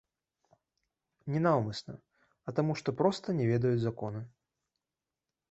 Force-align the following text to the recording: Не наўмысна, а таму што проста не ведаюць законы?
Не 1.33 1.41
наўмысна, 1.47 1.93
а 2.49 2.55
таму 2.61 2.71
што 2.81 2.89
проста 3.03 3.27
не 3.43 3.47
ведаюць 3.53 3.85
законы? 3.87 4.25